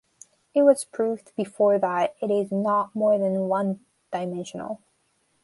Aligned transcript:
It 0.55 0.63
was 0.63 0.83
proved 0.83 1.31
before 1.35 1.77
that 1.77 2.15
it 2.23 2.31
is 2.31 2.51
not 2.51 2.95
more 2.95 3.19
than 3.19 3.41
one-dimensional. 3.47 4.81